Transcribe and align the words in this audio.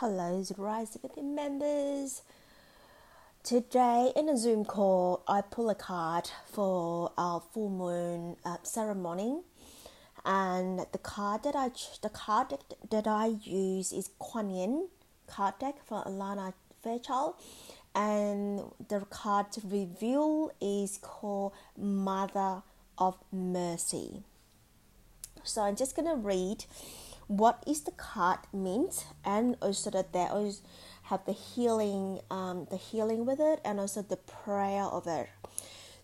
Hello, 0.00 0.44
Rise 0.56 0.96
Within 1.02 1.34
members. 1.34 2.22
Today 3.42 4.12
in 4.14 4.28
a 4.28 4.36
Zoom 4.36 4.64
call, 4.64 5.24
I 5.26 5.40
pull 5.40 5.70
a 5.70 5.74
card 5.74 6.30
for 6.46 7.10
our 7.18 7.40
full 7.40 7.68
moon 7.68 8.36
uh, 8.44 8.58
ceremony, 8.62 9.40
and 10.24 10.86
the 10.92 10.98
card 10.98 11.42
that 11.42 11.56
I 11.56 11.70
the 12.00 12.10
card 12.10 12.58
that 12.88 13.08
I 13.08 13.38
use 13.42 13.92
is 13.92 14.10
Kuan 14.20 14.50
Yin 14.50 14.86
card 15.26 15.54
deck 15.58 15.84
from 15.84 16.04
Alana 16.04 16.52
Fairchild, 16.80 17.34
and 17.92 18.70
the 18.88 19.00
card 19.10 19.46
reveal 19.64 20.52
is 20.60 21.00
called 21.02 21.54
Mother 21.76 22.62
of 22.98 23.16
Mercy. 23.32 24.22
So 25.42 25.62
I'm 25.62 25.74
just 25.74 25.96
gonna 25.96 26.14
read 26.14 26.66
what 27.28 27.62
is 27.66 27.82
the 27.82 27.92
card 27.92 28.40
means 28.52 29.04
and 29.24 29.56
also 29.62 29.90
that 29.90 30.12
they 30.12 30.26
always 30.26 30.62
have 31.04 31.24
the 31.24 31.32
healing 31.32 32.20
um, 32.30 32.66
the 32.70 32.76
healing 32.76 33.24
with 33.24 33.38
it 33.40 33.60
and 33.64 33.78
also 33.78 34.02
the 34.02 34.16
prayer 34.16 34.84
of 34.84 35.06
it. 35.06 35.28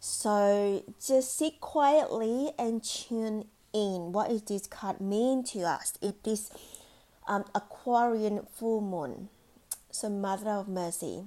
So 0.00 0.84
just 1.04 1.36
sit 1.36 1.60
quietly 1.60 2.52
and 2.58 2.84
tune 2.84 3.46
in. 3.72 4.12
What 4.12 4.30
is 4.30 4.42
this 4.42 4.66
card 4.66 5.00
mean 5.00 5.44
to 5.44 5.60
us? 5.60 5.94
It 6.02 6.16
is 6.26 6.50
um, 7.26 7.44
aquarian 7.54 8.46
full 8.54 8.82
moon. 8.82 9.30
So 9.90 10.10
mother 10.10 10.50
of 10.50 10.68
mercy. 10.68 11.24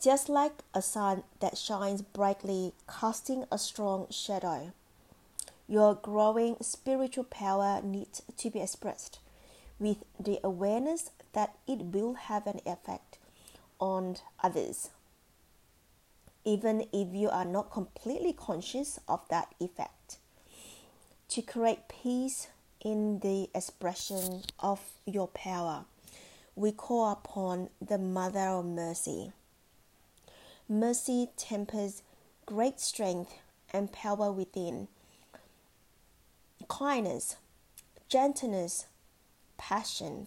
Just 0.00 0.28
like 0.28 0.62
a 0.74 0.82
sun 0.82 1.24
that 1.40 1.56
shines 1.58 2.02
brightly 2.02 2.72
casting 2.88 3.44
a 3.50 3.58
strong 3.58 4.06
shadow 4.10 4.72
your 5.68 5.94
growing 5.94 6.56
spiritual 6.60 7.24
power 7.24 7.80
needs 7.82 8.22
to 8.36 8.50
be 8.50 8.60
expressed 8.60 9.18
with 9.78 10.04
the 10.18 10.38
awareness 10.44 11.10
that 11.32 11.54
it 11.66 11.78
will 11.78 12.14
have 12.14 12.46
an 12.46 12.60
effect 12.66 13.18
on 13.80 14.16
others, 14.42 14.90
even 16.44 16.86
if 16.92 17.08
you 17.14 17.28
are 17.28 17.44
not 17.44 17.70
completely 17.70 18.32
conscious 18.32 19.00
of 19.08 19.20
that 19.28 19.54
effect. 19.60 20.18
To 21.30 21.42
create 21.42 21.88
peace 21.88 22.48
in 22.84 23.20
the 23.20 23.48
expression 23.54 24.42
of 24.60 24.80
your 25.06 25.28
power, 25.28 25.84
we 26.54 26.72
call 26.72 27.10
upon 27.10 27.70
the 27.80 27.98
Mother 27.98 28.40
of 28.40 28.66
Mercy. 28.66 29.32
Mercy 30.68 31.28
tempers 31.36 32.02
great 32.44 32.78
strength 32.78 33.32
and 33.72 33.90
power 33.92 34.30
within 34.30 34.88
kindness, 36.78 37.36
gentleness, 38.08 38.86
passion, 39.58 40.26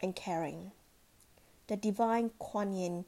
and 0.00 0.16
caring. 0.16 0.72
The 1.68 1.76
divine 1.76 2.30
Kuan 2.40 2.74
Yin 2.74 3.04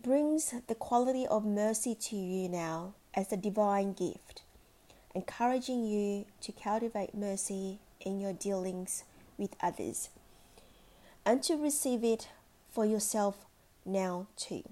brings 0.00 0.54
the 0.68 0.76
quality 0.76 1.26
of 1.26 1.44
mercy 1.44 1.96
to 1.96 2.14
you 2.14 2.48
now 2.48 2.94
as 3.12 3.32
a 3.32 3.36
divine 3.36 3.92
gift, 3.92 4.42
encouraging 5.16 5.84
you 5.84 6.26
to 6.42 6.52
cultivate 6.52 7.12
mercy 7.12 7.80
in 8.00 8.20
your 8.20 8.32
dealings 8.32 9.02
with 9.36 9.56
others 9.60 10.10
and 11.26 11.42
to 11.42 11.56
receive 11.56 12.04
it 12.04 12.28
for 12.70 12.86
yourself 12.86 13.46
now 13.84 14.28
too. 14.36 14.62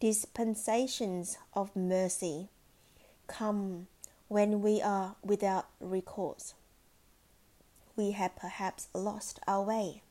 Dispensations 0.00 1.36
of 1.52 1.76
mercy 1.76 2.48
come 3.26 3.88
when 4.28 4.60
we 4.60 4.82
are 4.82 5.14
without 5.22 5.66
recourse. 5.80 6.54
We 7.94 8.10
have 8.12 8.36
perhaps 8.36 8.88
lost 8.92 9.40
our 9.46 9.62
way, 9.62 10.02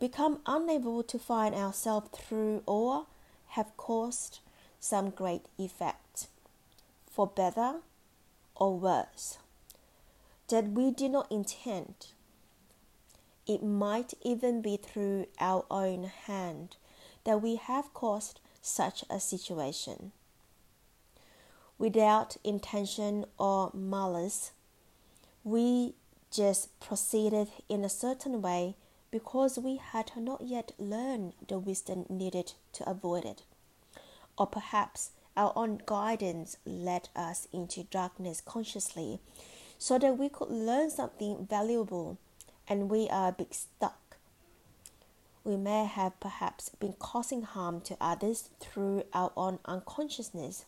become 0.00 0.40
unable 0.46 1.02
to 1.04 1.18
find 1.18 1.54
ourselves 1.54 2.10
through, 2.12 2.62
or 2.66 3.06
have 3.50 3.76
caused 3.76 4.40
some 4.80 5.10
great 5.10 5.46
effect, 5.58 6.26
for 7.10 7.26
better 7.26 7.76
or 8.56 8.78
worse, 8.78 9.38
that 10.48 10.68
we 10.72 10.90
did 10.90 11.12
not 11.12 11.30
intend. 11.30 12.08
It 13.46 13.62
might 13.62 14.14
even 14.22 14.60
be 14.60 14.76
through 14.76 15.26
our 15.40 15.64
own 15.70 16.04
hand 16.04 16.76
that 17.24 17.40
we 17.40 17.56
have 17.56 17.94
caused 17.94 18.40
such 18.60 19.04
a 19.08 19.18
situation 19.18 20.12
without 21.82 22.36
intention 22.44 23.24
or 23.38 23.68
malice. 23.74 24.52
We 25.42 25.94
just 26.30 26.78
proceeded 26.78 27.48
in 27.68 27.84
a 27.84 27.88
certain 27.88 28.40
way 28.40 28.76
because 29.10 29.58
we 29.58 29.78
had 29.78 30.12
not 30.16 30.42
yet 30.42 30.70
learned 30.78 31.32
the 31.48 31.58
wisdom 31.58 32.06
needed 32.08 32.52
to 32.74 32.88
avoid 32.88 33.24
it. 33.24 33.42
Or 34.38 34.46
perhaps 34.46 35.10
our 35.36 35.52
own 35.56 35.80
guidance 35.84 36.56
led 36.64 37.08
us 37.16 37.48
into 37.52 37.82
darkness 37.82 38.40
consciously 38.40 39.18
so 39.76 39.98
that 39.98 40.16
we 40.16 40.28
could 40.28 40.50
learn 40.50 40.88
something 40.88 41.48
valuable 41.50 42.16
and 42.68 42.88
we 42.88 43.08
are 43.08 43.30
a 43.30 43.32
bit 43.32 43.54
stuck. 43.54 44.18
We 45.42 45.56
may 45.56 45.86
have 45.86 46.20
perhaps 46.20 46.68
been 46.68 46.94
causing 47.00 47.42
harm 47.42 47.80
to 47.80 47.96
others 48.00 48.50
through 48.60 49.02
our 49.12 49.32
own 49.36 49.58
unconsciousness 49.64 50.66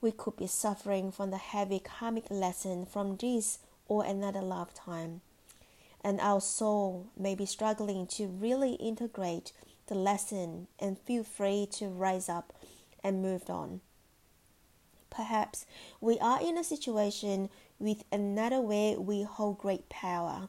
we 0.00 0.12
could 0.12 0.36
be 0.36 0.46
suffering 0.46 1.10
from 1.10 1.30
the 1.30 1.38
heavy 1.38 1.78
karmic 1.78 2.30
lesson 2.30 2.86
from 2.86 3.16
this 3.16 3.58
or 3.88 4.04
another 4.04 4.42
lifetime. 4.42 5.20
And 6.02 6.20
our 6.20 6.40
soul 6.40 7.06
may 7.16 7.34
be 7.34 7.46
struggling 7.46 8.06
to 8.08 8.26
really 8.26 8.74
integrate 8.74 9.52
the 9.86 9.94
lesson 9.94 10.68
and 10.78 10.98
feel 10.98 11.24
free 11.24 11.66
to 11.72 11.88
rise 11.88 12.28
up 12.28 12.52
and 13.02 13.22
move 13.22 13.48
on. 13.48 13.80
Perhaps 15.10 15.64
we 16.00 16.18
are 16.18 16.40
in 16.40 16.58
a 16.58 16.64
situation 16.64 17.48
with 17.78 18.04
another 18.12 18.60
where 18.60 19.00
we 19.00 19.22
hold 19.22 19.58
great 19.58 19.88
power. 19.88 20.48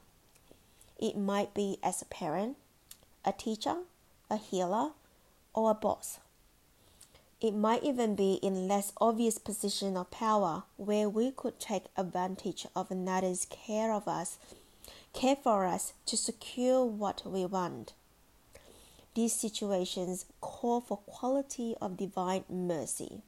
It 1.00 1.18
might 1.18 1.54
be 1.54 1.78
as 1.82 2.02
a 2.02 2.06
parent, 2.06 2.58
a 3.24 3.32
teacher, 3.32 3.78
a 4.30 4.38
healer, 4.38 4.92
or 5.54 5.72
a 5.72 5.76
boss. 5.76 6.20
It 7.40 7.54
might 7.54 7.84
even 7.84 8.16
be 8.16 8.36
in 8.36 8.68
less 8.68 8.92
obvious 9.00 9.38
position 9.38 9.96
of 9.96 10.10
power 10.10 10.64
where 10.76 11.08
we 11.08 11.30
could 11.30 11.60
take 11.60 11.84
advantage 11.96 12.66
of 12.76 12.90
another's 12.90 13.46
care 13.46 13.94
of 13.94 14.08
us, 14.08 14.40
care 15.14 15.36
for 15.36 15.66
us 15.66 15.94
to 16.08 16.18
secure 16.18 16.84
what 16.84 17.22
we 17.26 17.46
want. 17.46 17.94
These 19.14 19.34
situations 19.34 20.26
call 20.42 20.82
for 20.82 20.98
quality 20.98 21.76
of 21.80 21.98
divine 21.98 22.44
mercy. 22.50 23.22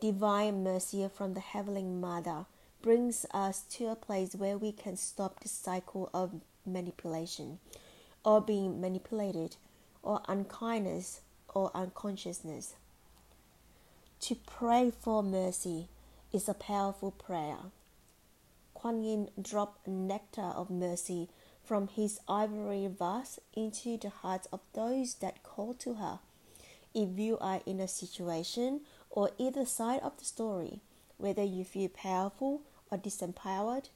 Divine 0.00 0.62
mercy 0.62 1.08
from 1.12 1.34
the 1.34 1.40
Heavenly 1.40 1.82
Mother 1.82 2.46
brings 2.82 3.26
us 3.32 3.62
to 3.70 3.88
a 3.88 3.96
place 3.96 4.36
where 4.36 4.56
we 4.56 4.70
can 4.70 4.96
stop 4.96 5.40
the 5.40 5.48
cycle 5.48 6.08
of 6.14 6.40
manipulation 6.64 7.58
or 8.24 8.40
being 8.40 8.80
manipulated 8.80 9.56
or 10.02 10.22
unkindness 10.28 11.20
or 11.58 11.70
unconsciousness. 11.74 12.74
To 14.20 14.36
pray 14.36 14.92
for 14.96 15.22
mercy 15.24 15.88
is 16.32 16.48
a 16.48 16.54
powerful 16.54 17.10
prayer. 17.10 17.58
Kuan 18.74 19.02
Yin 19.02 19.28
dropped 19.40 19.88
nectar 19.88 20.52
of 20.60 20.70
mercy 20.70 21.28
from 21.64 21.88
his 21.88 22.20
ivory 22.28 22.86
vase 22.86 23.40
into 23.54 23.96
the 23.96 24.08
hearts 24.08 24.46
of 24.52 24.60
those 24.72 25.14
that 25.14 25.42
call 25.42 25.74
to 25.74 25.94
her. 25.94 26.20
If 26.94 27.18
you 27.18 27.38
are 27.38 27.60
in 27.66 27.80
a 27.80 27.88
situation 27.88 28.82
or 29.10 29.30
either 29.36 29.66
side 29.66 30.00
of 30.02 30.16
the 30.18 30.24
story, 30.24 30.80
whether 31.16 31.42
you 31.42 31.64
feel 31.64 31.88
powerful 31.88 32.62
or 32.90 32.98
disempowered, 32.98 33.88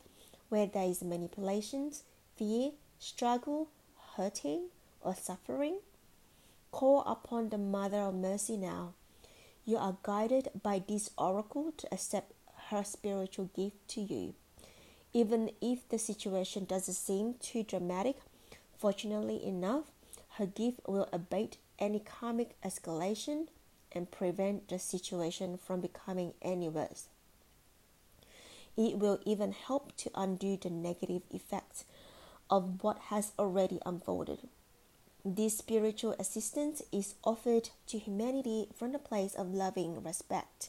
where 0.49 0.67
there 0.67 0.89
is 0.89 1.03
manipulations, 1.03 2.03
fear, 2.37 2.73
struggle, 2.99 3.69
hurting, 4.17 4.69
or 5.01 5.15
suffering, 5.15 5.79
Call 6.73 7.03
upon 7.03 7.51
the 7.51 7.59
Mother 7.59 7.99
of 7.99 8.15
Mercy 8.15 8.57
now. 8.57 8.95
You 9.67 9.77
are 9.77 9.99
guided 10.03 10.49
by 10.63 10.83
this 10.89 11.11
oracle 11.19 11.71
to 11.77 11.95
accept 11.95 12.33
her 12.71 12.83
spiritual 12.83 13.51
gift 13.55 13.87
to 13.89 14.01
you. 14.01 14.35
Even 15.13 15.51
if 15.61 15.87
the 15.91 15.99
situation 15.99 16.65
doesn't 16.65 16.95
seem 16.95 17.35
too 17.35 17.63
dramatic, 17.63 18.17
fortunately 18.79 19.45
enough, 19.45 19.85
her 20.39 20.47
gift 20.47 20.81
will 20.89 21.09
abate 21.13 21.59
any 21.79 22.01
karmic 22.01 22.61
escalation 22.63 23.49
and 23.93 24.11
prevent 24.11 24.69
the 24.69 24.79
situation 24.79 25.59
from 25.59 25.83
becoming 25.83 26.33
any 26.41 26.71
worse. 26.71 27.09
It 28.79 28.99
will 28.99 29.21
even 29.27 29.53
help 29.53 29.95
to 29.99 30.11
undo 30.15 30.57
the 30.57 30.71
negative 30.71 31.23
effects 31.31 31.85
of 32.49 32.83
what 32.83 32.99
has 33.11 33.33
already 33.39 33.79
unfolded. 33.85 34.49
This 35.25 35.59
spiritual 35.59 36.17
assistance 36.19 36.83
is 36.91 37.15
offered 37.23 37.71
to 37.87 37.99
humanity 37.99 38.67
from 38.75 38.93
a 38.93 38.99
place 38.99 39.37
of 39.37 39.55
loving 39.55 40.03
respect, 40.03 40.69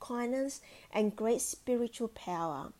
kindness, 0.00 0.62
and 0.90 1.14
great 1.14 1.42
spiritual 1.42 2.08
power. 2.08 2.72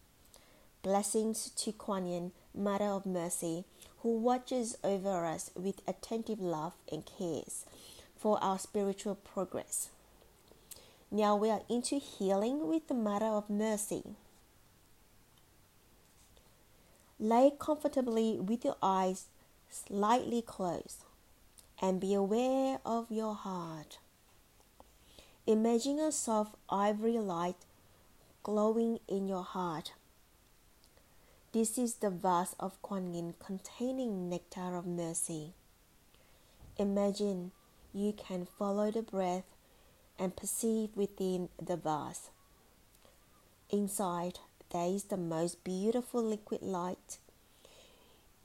Blessings 0.82 1.50
to 1.56 1.72
Kuan 1.72 2.06
Yin, 2.06 2.32
Mother 2.54 2.86
of 2.86 3.04
Mercy, 3.04 3.64
who 3.98 4.16
watches 4.16 4.78
over 4.82 5.26
us 5.26 5.50
with 5.54 5.82
attentive 5.86 6.40
love 6.40 6.72
and 6.90 7.04
cares 7.04 7.66
for 8.16 8.42
our 8.42 8.58
spiritual 8.58 9.14
progress. 9.14 9.90
Now 11.10 11.36
we 11.36 11.50
are 11.50 11.64
into 11.68 11.96
healing 11.96 12.66
with 12.66 12.88
the 12.88 12.94
Mother 12.94 13.26
of 13.26 13.50
Mercy. 13.50 14.04
Lay 17.18 17.52
comfortably 17.58 18.40
with 18.40 18.64
your 18.64 18.76
eyes 18.82 19.26
slightly 19.68 20.40
closed 20.40 21.04
and 21.80 22.00
be 22.00 22.14
aware 22.14 22.78
of 22.84 23.10
your 23.10 23.34
heart. 23.34 23.98
Imagine 25.46 25.98
a 25.98 26.12
soft 26.12 26.54
ivory 26.68 27.18
light 27.18 27.56
glowing 28.42 29.00
in 29.08 29.26
your 29.26 29.42
heart. 29.42 29.92
This 31.52 31.78
is 31.78 31.94
the 31.94 32.10
vase 32.10 32.54
of 32.60 32.80
Kuan 32.82 33.14
Yin 33.14 33.34
containing 33.44 34.28
nectar 34.28 34.76
of 34.76 34.86
mercy. 34.86 35.54
Imagine 36.76 37.52
you 37.92 38.12
can 38.12 38.46
follow 38.46 38.90
the 38.90 39.02
breath 39.02 39.44
and 40.18 40.36
perceive 40.36 40.90
within 40.94 41.48
the 41.60 41.76
vase. 41.76 42.30
Inside, 43.70 44.38
there 44.72 44.86
is 44.86 45.04
the 45.04 45.16
most 45.16 45.64
beautiful 45.64 46.22
liquid 46.22 46.62
light. 46.62 47.18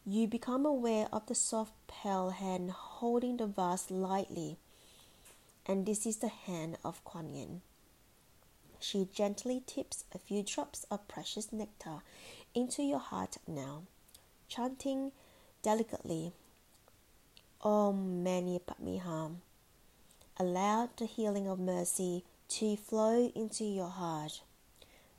You 0.08 0.28
become 0.28 0.68
aware 0.68 1.08
of 1.12 1.26
the 1.26 1.34
soft, 1.34 1.74
pale 1.88 2.30
hand 2.30 2.70
holding 2.70 3.38
the 3.38 3.48
vase 3.48 3.90
lightly, 3.90 4.58
and 5.66 5.84
this 5.84 6.06
is 6.06 6.18
the 6.18 6.28
hand 6.28 6.78
of 6.86 7.04
Kuan 7.04 7.34
Yin. 7.34 7.62
She 8.80 9.08
gently 9.12 9.64
tips 9.66 10.06
a 10.14 10.20
few 10.20 10.44
drops 10.44 10.86
of 10.92 11.08
precious 11.08 11.52
nectar 11.52 12.04
into 12.54 12.84
your 12.84 13.00
heart 13.00 13.38
now, 13.48 13.82
chanting 14.48 15.12
delicately, 15.64 16.34
Om 17.64 18.24
Mani 18.24 18.60
Padme 18.60 18.98
Hum. 18.98 19.42
Allow 20.38 20.88
the 20.98 21.08
healing 21.08 21.48
of 21.48 21.58
mercy 21.58 22.24
to 22.50 22.78
flow 22.78 23.32
into 23.34 23.64
your 23.64 23.90
heart, 23.90 24.44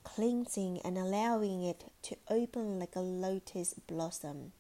cleansing 0.04 0.80
and 0.84 0.96
allowing 0.96 1.64
it 1.64 1.90
to 2.02 2.16
open 2.30 2.78
like 2.78 2.94
a 2.94 3.00
lotus 3.00 3.74
blossom. 3.88 4.52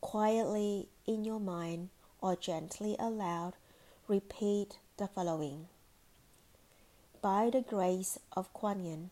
Quietly 0.00 0.88
in 1.06 1.24
your 1.24 1.40
mind 1.40 1.90
or 2.20 2.36
gently 2.36 2.96
aloud, 2.98 3.54
repeat 4.08 4.78
the 4.96 5.08
following 5.08 5.68
by 7.22 7.50
the 7.50 7.60
grace 7.60 8.18
of 8.32 8.50
Kuan 8.54 8.82
Yin 8.82 9.10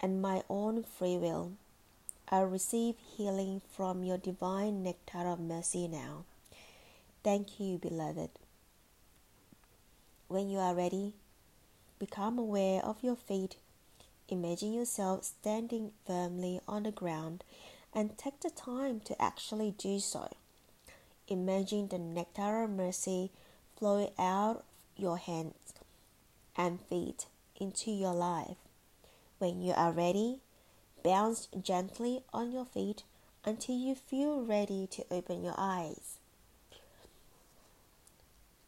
and 0.00 0.22
my 0.22 0.42
own 0.48 0.84
free 0.84 1.16
will, 1.16 1.52
I 2.28 2.40
receive 2.40 2.94
healing 2.98 3.60
from 3.68 4.04
your 4.04 4.18
divine 4.18 4.84
nectar 4.84 5.26
of 5.26 5.40
mercy 5.40 5.88
now. 5.88 6.24
Thank 7.24 7.58
you, 7.58 7.78
beloved. 7.78 8.30
When 10.28 10.48
you 10.48 10.58
are 10.58 10.74
ready, 10.74 11.14
become 11.98 12.38
aware 12.38 12.84
of 12.84 13.02
your 13.02 13.16
feet. 13.16 13.56
Imagine 14.28 14.72
yourself 14.72 15.24
standing 15.24 15.90
firmly 16.06 16.60
on 16.68 16.84
the 16.84 16.92
ground 16.92 17.42
and 17.96 18.18
take 18.18 18.40
the 18.40 18.50
time 18.50 19.00
to 19.00 19.20
actually 19.20 19.74
do 19.78 19.98
so. 19.98 20.28
Imagine 21.28 21.88
the 21.88 21.98
nectar 21.98 22.62
of 22.62 22.70
mercy 22.70 23.32
flowing 23.78 24.10
out 24.18 24.56
of 24.58 24.62
your 24.96 25.16
hands 25.16 25.72
and 26.54 26.78
feet 26.78 27.24
into 27.58 27.90
your 27.90 28.12
life. 28.12 28.58
When 29.38 29.62
you 29.62 29.72
are 29.72 29.92
ready, 29.92 30.40
bounce 31.02 31.48
gently 31.62 32.20
on 32.34 32.52
your 32.52 32.66
feet 32.66 33.02
until 33.46 33.76
you 33.76 33.94
feel 33.94 34.42
ready 34.42 34.86
to 34.88 35.04
open 35.10 35.42
your 35.42 35.54
eyes. 35.56 36.18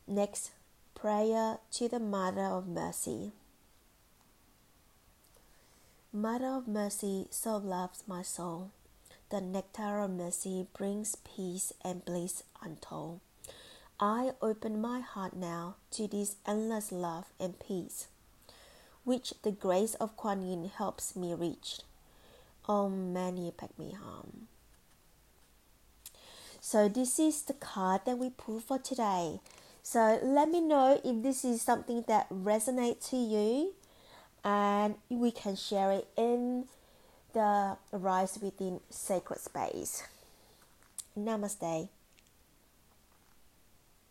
Next, 0.07 0.53
prayer 0.95 1.59
to 1.73 1.89
the 1.89 2.01
Mother 2.01 2.45
of 2.45 2.67
Mercy. 2.67 3.33
Mother 6.13 6.47
of 6.47 6.67
Mercy 6.67 7.27
so 7.31 7.59
loves 7.59 8.05
my 8.07 8.23
soul. 8.23 8.71
The 9.31 9.43
nectar 9.43 10.01
of 10.01 10.11
mercy 10.13 10.67
brings 10.73 11.15
peace 11.17 11.71
and 11.85 12.03
bliss 12.03 12.45
untold. 12.63 13.21
I 14.01 14.31
open 14.41 14.81
my 14.81 15.01
heart 15.01 15.37
now 15.37 15.77
to 15.91 16.07
this 16.09 16.37
endless 16.47 16.91
love 16.91 17.27
and 17.39 17.59
peace, 17.61 18.07
which 19.05 19.35
the 19.43 19.51
grace 19.51 19.95
of 19.97 20.17
Kuan 20.17 20.41
Yin 20.41 20.71
helps 20.75 21.15
me 21.15 21.35
reach. 21.35 21.81
Om 22.67 23.13
Mani 23.13 23.51
Padme 23.51 23.91
Hum. 24.03 24.49
So 26.61 26.89
this 26.89 27.19
is 27.19 27.43
the 27.43 27.53
card 27.53 28.03
that 28.07 28.17
we 28.17 28.31
pulled 28.31 28.65
for 28.65 28.79
today. 28.79 29.41
So 29.83 30.19
let 30.23 30.49
me 30.49 30.63
know 30.63 31.01
if 31.05 31.23
this 31.23 31.45
is 31.45 31.61
something 31.61 32.05
that 32.09 32.31
resonates 32.31 33.11
to 33.11 33.17
you, 33.17 33.75
and 34.43 34.95
we 35.11 35.33
can 35.33 35.55
share 35.55 35.93
it 35.93 36.09
in 36.17 36.67
the 37.33 37.77
Rise 37.93 38.39
Within 38.41 38.81
Sacred 38.91 39.41
Space. 39.41 40.03
Namaste. 41.19 41.89